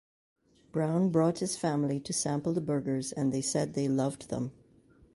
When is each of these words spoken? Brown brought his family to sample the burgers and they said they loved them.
Brown 0.71 1.09
brought 1.11 1.37
his 1.37 1.55
family 1.55 1.99
to 1.99 2.11
sample 2.11 2.53
the 2.53 2.59
burgers 2.59 3.11
and 3.11 3.31
they 3.31 3.43
said 3.43 3.75
they 3.75 3.87
loved 3.87 4.29
them. 4.29 4.51